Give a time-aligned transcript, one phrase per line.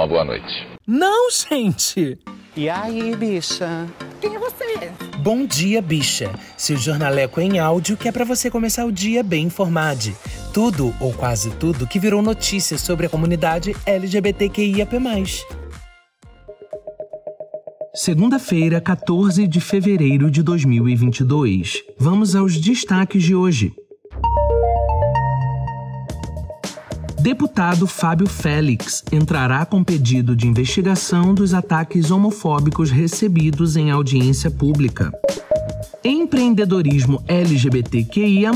[0.00, 0.66] uma boa noite.
[0.86, 2.18] Não, gente!
[2.56, 3.86] E aí, bicha?
[4.20, 4.90] Quem é você?
[5.18, 6.32] Bom dia, bicha.
[6.56, 10.10] Seu jornaleco em áudio que é para você começar o dia bem informado.
[10.54, 14.96] Tudo, ou quase tudo, que virou notícia sobre a comunidade LGBTQIAP+.
[17.94, 21.82] Segunda-feira, 14 de fevereiro de 2022.
[21.98, 23.74] Vamos aos destaques de hoje.
[27.20, 35.12] Deputado Fábio Félix entrará com pedido de investigação dos ataques homofóbicos recebidos em audiência pública.
[36.02, 38.52] Empreendedorismo LGBTQIA,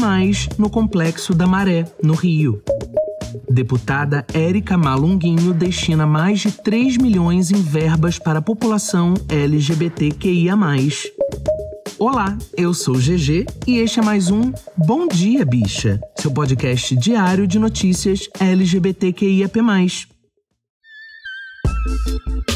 [0.56, 2.62] no Complexo da Maré, no Rio.
[3.50, 10.56] Deputada Érica Malunguinho destina mais de 3 milhões em verbas para a população LGBTQIA.
[11.98, 17.46] Olá, eu sou GG e este é mais um Bom Dia Bicha, seu podcast diário
[17.46, 19.60] de notícias LGBTQIAP+.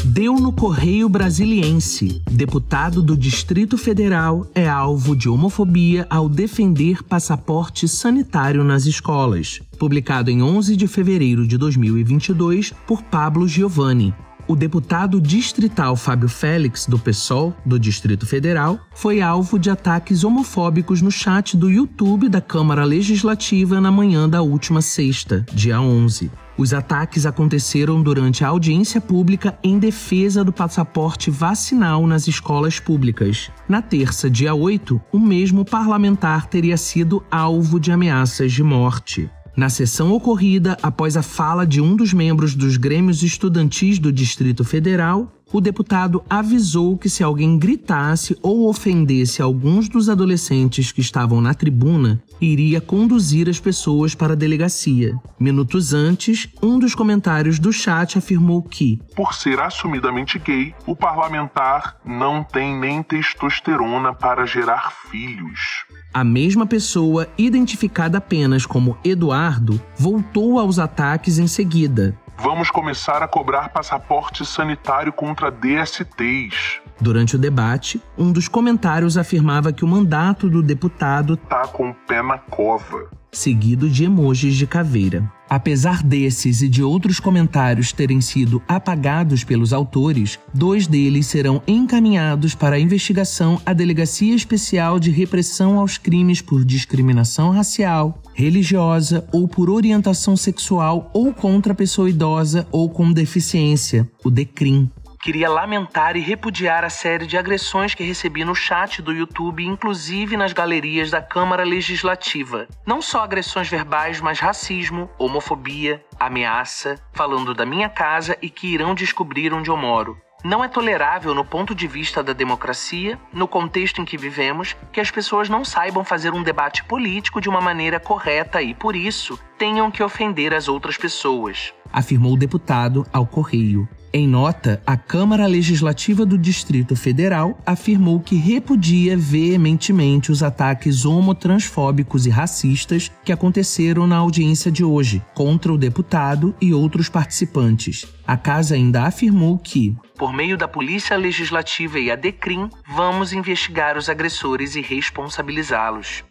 [0.03, 2.21] Deu no Correio Brasiliense.
[2.29, 9.61] Deputado do Distrito Federal é alvo de homofobia ao defender passaporte sanitário nas escolas.
[9.77, 14.13] Publicado em 11 de fevereiro de 2022 por Pablo Giovanni
[14.49, 21.03] o deputado distrital Fábio Félix, do PSOL, do Distrito Federal, foi alvo de ataques homofóbicos
[21.03, 26.31] no chat do YouTube da Câmara Legislativa na manhã da última sexta, dia 11.
[26.57, 33.51] Os ataques aconteceram durante a audiência pública em defesa do passaporte vacinal nas escolas públicas.
[33.67, 39.29] Na terça, dia 8, o mesmo parlamentar teria sido alvo de ameaças de morte.
[39.59, 44.63] Na sessão ocorrida após a fala de um dos membros dos grêmios estudantis do Distrito
[44.63, 51.41] Federal, o deputado avisou que se alguém gritasse ou ofendesse alguns dos adolescentes que estavam
[51.41, 55.15] na tribuna, iria conduzir as pessoas para a delegacia.
[55.39, 61.97] Minutos antes, um dos comentários do chat afirmou que, por ser assumidamente gay, o parlamentar
[62.05, 65.85] não tem nem testosterona para gerar filhos.
[66.13, 73.27] A mesma pessoa, identificada apenas como Eduardo, voltou aos ataques em seguida, Vamos começar a
[73.27, 76.79] cobrar passaporte sanitário contra DSTs.
[76.97, 81.93] Durante o debate, um dos comentários afirmava que o mandato do deputado tá com o
[81.93, 85.29] pé na cova seguido de emojis de caveira.
[85.49, 92.53] Apesar desses e de outros comentários terem sido apagados pelos autores, dois deles serão encaminhados
[92.53, 99.47] para a investigação à Delegacia Especial de Repressão aos Crimes por Discriminação Racial, Religiosa ou
[99.47, 106.21] por orientação sexual ou contra pessoa idosa ou com deficiência, o DECRIM queria lamentar e
[106.21, 111.21] repudiar a série de agressões que recebi no chat do YouTube, inclusive nas galerias da
[111.21, 112.67] Câmara Legislativa.
[112.85, 118.95] Não só agressões verbais, mas racismo, homofobia, ameaça, falando da minha casa e que irão
[118.95, 120.17] descobrir onde eu moro.
[120.41, 125.01] Não é tolerável, no ponto de vista da democracia, no contexto em que vivemos, que
[125.01, 129.37] as pessoas não saibam fazer um debate político de uma maneira correta e, por isso,
[129.57, 131.73] tenham que ofender as outras pessoas.
[131.91, 133.87] Afirmou o deputado ao Correio.
[134.11, 142.25] Em nota, a Câmara Legislativa do Distrito Federal afirmou que repudia veementemente os ataques homotransfóbicos
[142.25, 148.07] e racistas que aconteceram na audiência de hoje contra o deputado e outros participantes.
[148.25, 153.95] A casa ainda afirmou que, por meio da Polícia Legislativa e a DECRIM, vamos investigar
[153.95, 156.23] os agressores e responsabilizá-los.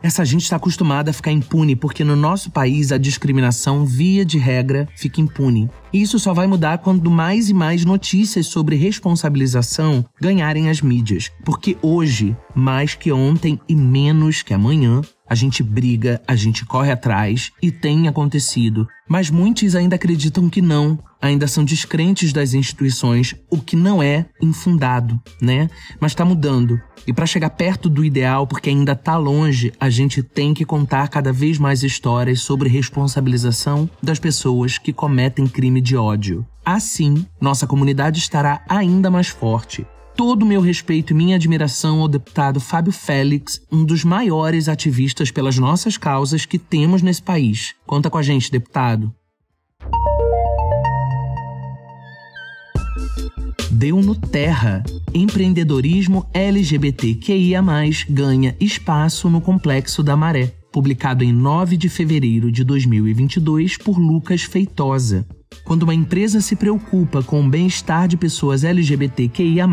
[0.00, 4.38] Essa gente está acostumada a ficar impune porque no nosso país a discriminação, via de
[4.38, 5.68] regra, fica impune.
[5.92, 11.30] E isso só vai mudar quando mais e mais notícias sobre responsabilização ganharem as mídias.
[11.44, 16.90] Porque hoje, mais que ontem e menos que amanhã, a gente briga, a gente corre
[16.90, 18.88] atrás e tem acontecido.
[19.08, 24.26] Mas muitos ainda acreditam que não, ainda são descrentes das instituições, o que não é
[24.40, 25.68] infundado, né?
[26.00, 26.80] Mas está mudando.
[27.06, 31.08] E para chegar perto do ideal, porque ainda está longe, a gente tem que contar
[31.08, 35.46] cada vez mais histórias sobre responsabilização das pessoas que cometem
[35.78, 36.46] crime de ódio.
[36.64, 39.86] Assim, nossa comunidade estará ainda mais forte.
[40.16, 45.30] Todo o meu respeito e minha admiração ao deputado Fábio Félix, um dos maiores ativistas
[45.30, 47.74] pelas nossas causas que temos nesse país.
[47.86, 49.14] Conta com a gente, deputado.
[53.70, 54.82] Deu no Terra.
[55.14, 57.62] Empreendedorismo LGBTQIA+,
[58.10, 60.52] ganha espaço no Complexo da Maré.
[60.72, 65.24] Publicado em 9 de fevereiro de 2022 por Lucas Feitosa.
[65.64, 69.66] Quando uma empresa se preocupa com o bem-estar de pessoas LGBTQIA,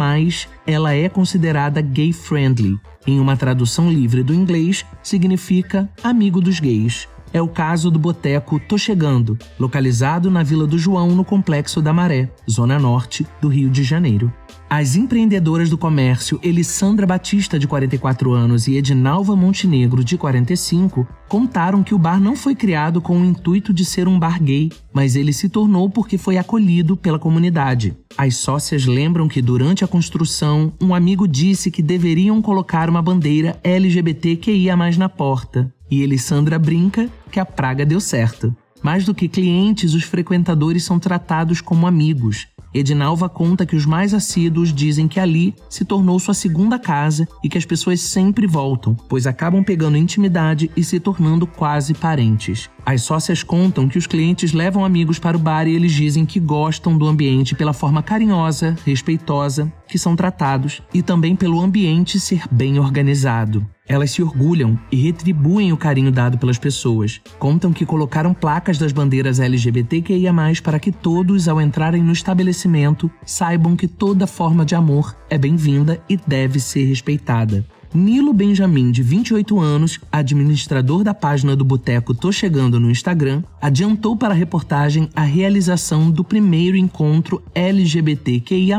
[0.67, 2.77] ela é considerada gay-friendly.
[3.07, 7.07] Em uma tradução livre do inglês, significa amigo dos gays.
[7.33, 11.91] é o caso do boteco Tô Chegando, localizado na Vila do João, no Complexo da
[11.91, 14.31] Maré, zona norte do Rio de Janeiro.
[14.69, 21.83] As empreendedoras do comércio Elissandra Batista, de 44 anos, e Edinalva Montenegro, de 45, contaram
[21.83, 25.15] que o bar não foi criado com o intuito de ser um bar gay, mas
[25.15, 27.95] ele se tornou porque foi acolhido pela comunidade.
[28.17, 33.59] As sócias lembram que durante a construção, um amigo disse que deveriam colocar uma bandeira
[33.63, 35.73] LGBTQIA na porta.
[35.89, 38.55] E Elissandra brinca que a praga deu certo.
[38.81, 42.47] Mais do que clientes, os frequentadores são tratados como amigos.
[42.75, 47.47] Edinalva conta que os mais assíduos dizem que ali se tornou sua segunda casa e
[47.47, 52.69] que as pessoas sempre voltam, pois acabam pegando intimidade e se tornando quase parentes.
[52.85, 56.37] As sócias contam que os clientes levam amigos para o bar e eles dizem que
[56.37, 62.43] gostam do ambiente pela forma carinhosa, respeitosa que são tratados e também pelo ambiente ser
[62.51, 63.65] bem organizado.
[63.87, 67.21] Elas se orgulham e retribuem o carinho dado pelas pessoas.
[67.37, 70.33] Contam que colocaram placas das bandeiras LGBTQIA,
[70.63, 76.01] para que todos, ao entrarem no estabelecimento, saibam que toda forma de amor é bem-vinda
[76.09, 77.65] e deve ser respeitada.
[77.93, 84.17] Nilo Benjamin, de 28 anos, administrador da página do Boteco Tô Chegando no Instagram, adiantou
[84.17, 88.77] para a reportagem a realização do primeiro encontro LGBTQIA,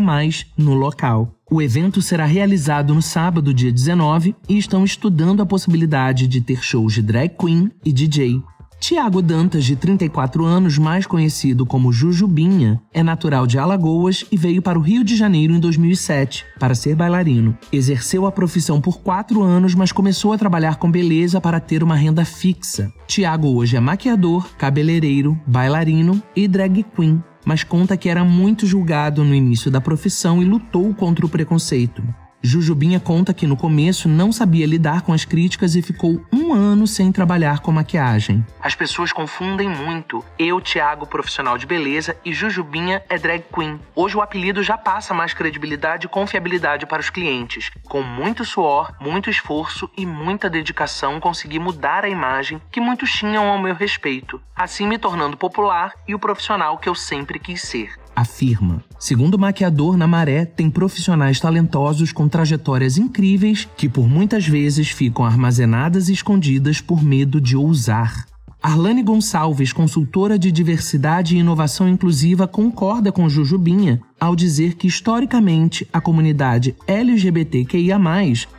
[0.58, 1.35] no local.
[1.48, 6.60] O evento será realizado no sábado, dia 19, e estão estudando a possibilidade de ter
[6.60, 8.42] shows de drag queen e DJ.
[8.80, 14.60] Tiago Dantas, de 34 anos, mais conhecido como Jujubinha, é natural de Alagoas e veio
[14.60, 17.56] para o Rio de Janeiro em 2007 para ser bailarino.
[17.72, 21.94] Exerceu a profissão por quatro anos, mas começou a trabalhar com beleza para ter uma
[21.94, 22.92] renda fixa.
[23.06, 29.22] Tiago hoje é maquiador, cabeleireiro, bailarino e drag queen, mas conta que era muito julgado
[29.22, 32.02] no início da profissão e lutou contra o preconceito.
[32.46, 36.86] Jujubinha conta que no começo não sabia lidar com as críticas e ficou um ano
[36.86, 38.46] sem trabalhar com maquiagem.
[38.60, 40.24] As pessoas confundem muito.
[40.38, 43.80] Eu, Thiago, profissional de beleza, e Jujubinha é drag queen.
[43.96, 47.72] Hoje o apelido já passa mais credibilidade e confiabilidade para os clientes.
[47.82, 53.48] Com muito suor, muito esforço e muita dedicação, consegui mudar a imagem que muitos tinham
[53.48, 58.05] ao meu respeito, assim me tornando popular e o profissional que eu sempre quis ser
[58.16, 58.82] afirma.
[58.98, 64.88] Segundo o maquiador na Maré, tem profissionais talentosos com trajetórias incríveis que por muitas vezes
[64.88, 68.26] ficam armazenadas e escondidas por medo de ousar.
[68.66, 75.86] Arlane Gonçalves, consultora de diversidade e inovação inclusiva, concorda com Jujubinha ao dizer que, historicamente,
[75.92, 77.96] a comunidade LGBTQIA,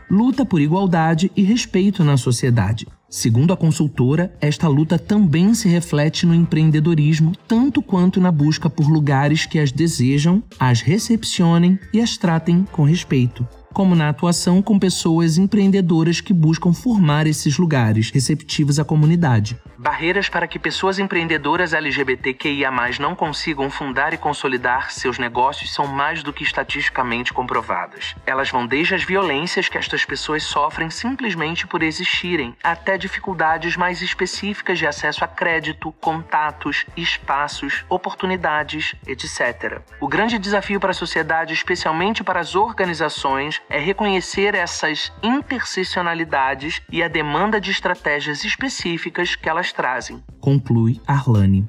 [0.09, 2.87] luta por igualdade e respeito na sociedade.
[3.09, 8.87] Segundo a consultora, esta luta também se reflete no empreendedorismo, tanto quanto na busca por
[8.87, 13.45] lugares que as desejam, as recepcionem e as tratem com respeito
[13.77, 19.55] como na atuação com pessoas empreendedoras que buscam formar esses lugares receptivos à comunidade.
[19.79, 26.23] Barreiras para que pessoas empreendedoras LGBTQIA não consigam fundar e consolidar seus negócios são mais
[26.23, 28.15] do que estatisticamente comprovadas.
[28.25, 34.01] Elas vão desde as violências que estas pessoas sofrem simplesmente por existirem, até dificuldades mais
[34.01, 39.81] específicas de acesso a crédito, contatos, espaços, oportunidades, etc.
[40.01, 47.03] O grande desafio para a sociedade, especialmente para as organizações, é reconhecer essas interseccionalidades e
[47.03, 50.23] a demanda de estratégias específicas que elas trazem.
[50.41, 51.67] Conclui Arlane.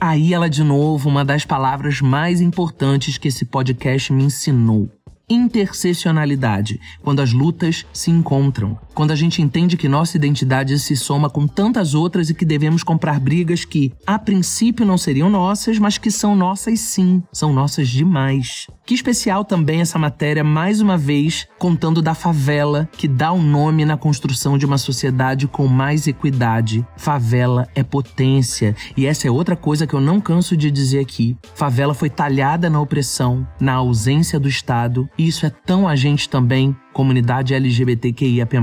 [0.00, 4.90] Aí ela de novo, uma das palavras mais importantes que esse podcast me ensinou
[5.28, 11.30] interseccionalidade, quando as lutas se encontram, quando a gente entende que nossa identidade se soma
[11.30, 15.96] com tantas outras e que devemos comprar brigas que, a princípio, não seriam nossas, mas
[15.98, 18.66] que são nossas sim, são nossas demais.
[18.84, 23.84] Que especial também essa matéria, mais uma vez, contando da favela, que dá um nome
[23.84, 26.84] na construção de uma sociedade com mais equidade.
[26.96, 31.36] Favela é potência, e essa é outra coisa que eu não canso de dizer aqui.
[31.54, 36.28] Favela foi talhada na opressão, na ausência do Estado, e isso é tão a gente
[36.28, 38.56] também, comunidade LGBTQIAP+.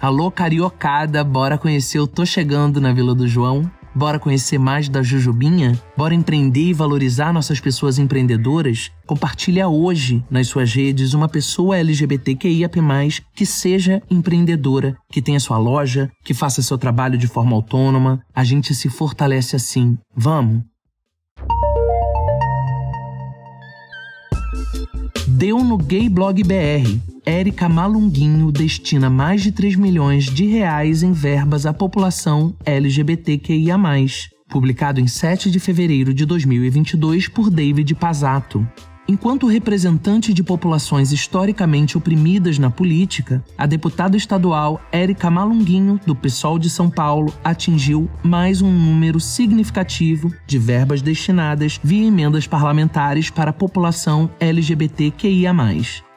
[0.00, 3.70] Alô, cariocada, bora conhecer o Tô Chegando na Vila do João?
[3.94, 5.78] Bora conhecer mais da Jujubinha?
[5.96, 8.90] Bora empreender e valorizar nossas pessoas empreendedoras?
[9.04, 12.78] Compartilha hoje nas suas redes uma pessoa LGBTQIAP+,
[13.34, 18.22] que seja empreendedora, que tenha sua loja, que faça seu trabalho de forma autônoma.
[18.34, 19.98] A gente se fortalece assim.
[20.14, 20.62] Vamos?
[25.26, 26.98] Deu no Gay Blog BR.
[27.24, 33.78] Érica Malunguinho destina mais de 3 milhões de reais em verbas à população LGBTQIA+,
[34.48, 38.66] publicado em 7 de fevereiro de 2022 por David Pazato.
[39.10, 46.60] Enquanto representante de populações historicamente oprimidas na política, a deputada estadual Érica Malunguinho, do PSOL
[46.60, 53.50] de São Paulo, atingiu mais um número significativo de verbas destinadas via emendas parlamentares para
[53.50, 55.52] a população LGBTQIA.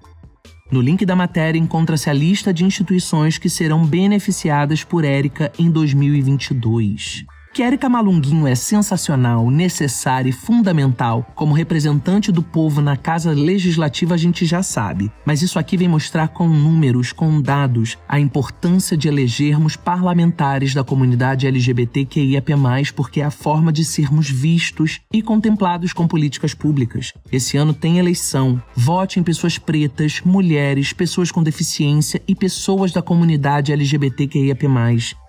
[0.70, 5.70] No link da matéria encontra-se a lista de instituições que serão beneficiadas por Érica em
[5.70, 7.26] 2022.
[7.52, 14.14] Que Érica Malunguinho é sensacional, necessária e fundamental como representante do povo na Casa Legislativa
[14.14, 15.12] a gente já sabe.
[15.26, 20.82] Mas isso aqui vem mostrar com números, com dados, a importância de elegermos parlamentares da
[20.82, 22.54] comunidade LGBTQIAP+,
[22.96, 27.12] porque é a forma de sermos vistos e contemplados com políticas públicas.
[27.30, 28.62] Esse ano tem eleição.
[28.74, 34.66] Vote em pessoas pretas, mulheres, pessoas com deficiência e pessoas da comunidade LGBTQIAP+.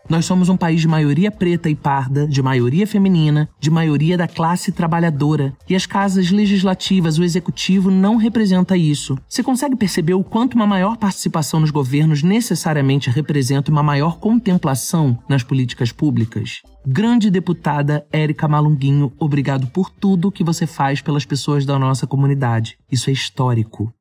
[0.10, 4.28] Nós somos um país de maioria preta e parda, de maioria feminina, de maioria da
[4.28, 5.54] classe trabalhadora.
[5.70, 9.18] E as casas legislativas, o executivo, não representa isso.
[9.28, 15.18] Você consegue perceber o quanto uma maior participação nos governos necessariamente representa uma maior contemplação
[15.28, 16.62] nas políticas públicas?
[16.86, 22.78] Grande deputada Érica Malunguinho, obrigado por tudo que você faz pelas pessoas da nossa comunidade.
[22.92, 23.94] Isso é histórico.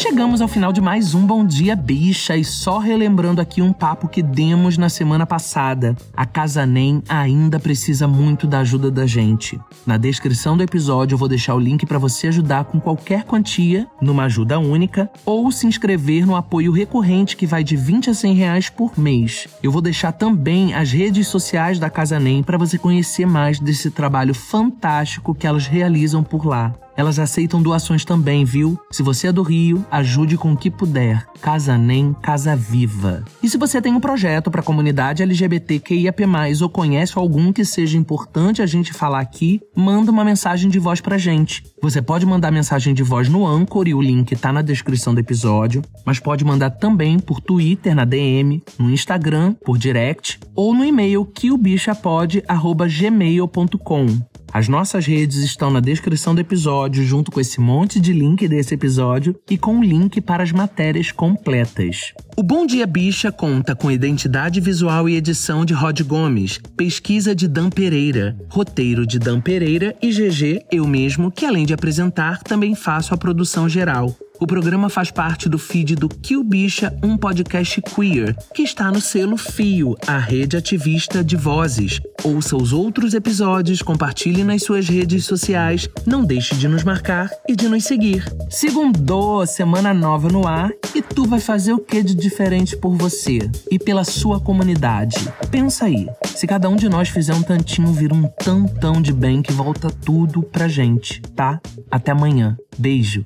[0.00, 4.08] Chegamos ao final de mais um Bom Dia Bicha e só relembrando aqui um papo
[4.08, 5.94] que demos na semana passada.
[6.16, 9.60] A Casa NEM ainda precisa muito da ajuda da gente.
[9.86, 13.86] Na descrição do episódio eu vou deixar o link para você ajudar com qualquer quantia,
[14.00, 18.34] numa ajuda única, ou se inscrever no apoio recorrente que vai de 20 a 100
[18.34, 19.48] reais por mês.
[19.62, 23.90] Eu vou deixar também as redes sociais da Casa NEM para você conhecer mais desse
[23.90, 26.72] trabalho fantástico que elas realizam por lá.
[27.00, 28.78] Elas aceitam doações também, viu?
[28.90, 31.26] Se você é do Rio, ajude com o que puder.
[31.40, 33.24] Casa Nem, Casa Viva.
[33.42, 36.22] E se você tem um projeto para a comunidade LGBTQIAP+,
[36.60, 41.00] ou conhece algum que seja importante a gente falar aqui, manda uma mensagem de voz
[41.00, 41.64] pra gente.
[41.80, 45.20] Você pode mandar mensagem de voz no Anchor e o link tá na descrição do
[45.20, 50.84] episódio, mas pode mandar também por Twitter na DM, no Instagram, por direct ou no
[50.84, 54.06] e-mail quilbichapod@gmail.com.
[54.52, 58.74] As nossas redes estão na descrição do episódio, junto com esse monte de link desse
[58.74, 62.12] episódio e com o link para as matérias completas.
[62.36, 67.46] O Bom Dia Bicha conta com identidade visual e edição de Rod Gomes, pesquisa de
[67.46, 72.74] Dan Pereira, roteiro de Dan Pereira e GG, eu mesmo, que além de apresentar, também
[72.74, 74.16] faço a produção geral.
[74.40, 78.98] O programa faz parte do feed do Kill Bicha, um podcast queer, que está no
[78.98, 82.00] selo Fio, a rede ativista de vozes.
[82.24, 87.54] Ouça os outros episódios, compartilhe nas suas redes sociais, não deixe de nos marcar e
[87.54, 88.24] de nos seguir.
[88.48, 93.40] Segundo, semana nova no ar e tu vai fazer o que de diferente por você
[93.70, 95.16] e pela sua comunidade?
[95.50, 99.42] Pensa aí, se cada um de nós fizer um tantinho, vira um tantão de bem
[99.42, 101.60] que volta tudo pra gente, tá?
[101.90, 102.56] Até amanhã.
[102.78, 103.22] Beijo.